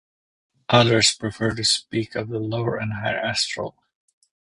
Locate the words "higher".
2.93-3.19